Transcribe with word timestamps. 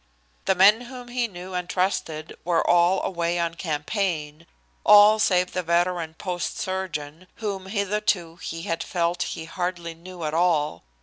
The 0.45 0.55
men 0.55 0.81
whom 0.85 1.09
he 1.09 1.27
knew 1.27 1.53
and 1.53 1.69
trusted 1.69 2.35
were 2.43 2.67
all 2.67 3.03
away 3.03 3.37
on 3.37 3.53
campaign, 3.53 4.47
all 4.83 5.19
save 5.19 5.51
the 5.51 5.61
veteran 5.61 6.15
post 6.15 6.57
surgeon, 6.57 7.27
whom 7.35 7.67
hitherto 7.67 8.37
he 8.37 8.63
had 8.63 8.81
felt 8.81 9.21
he 9.21 9.45
hardly 9.45 9.93
knew 9.93 10.23
at 10.23 10.33
all. 10.33 10.81